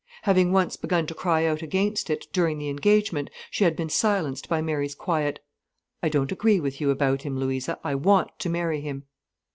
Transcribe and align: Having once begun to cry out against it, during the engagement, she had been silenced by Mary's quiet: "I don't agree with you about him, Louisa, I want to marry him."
Having 0.23 0.51
once 0.51 0.77
begun 0.77 1.05
to 1.05 1.13
cry 1.13 1.45
out 1.45 1.61
against 1.61 2.09
it, 2.09 2.25
during 2.33 2.57
the 2.57 2.69
engagement, 2.69 3.29
she 3.51 3.65
had 3.65 3.75
been 3.75 3.87
silenced 3.87 4.49
by 4.49 4.59
Mary's 4.59 4.95
quiet: 4.95 5.39
"I 6.01 6.09
don't 6.09 6.31
agree 6.31 6.59
with 6.59 6.81
you 6.81 6.89
about 6.89 7.21
him, 7.21 7.37
Louisa, 7.37 7.77
I 7.83 7.93
want 7.93 8.31
to 8.39 8.49
marry 8.49 8.81
him." 8.81 9.03